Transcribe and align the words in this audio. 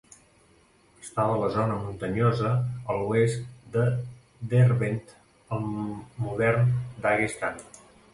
Estava 1.01 1.33
a 1.33 1.41
la 1.41 1.49
zona 1.55 1.73
muntanyosa 1.81 2.53
a 2.93 2.95
l'oest 3.01 3.43
de 3.75 3.83
Derbent 4.55 4.97
al 5.59 5.69
modern 6.25 6.73
Daguestan. 7.05 7.63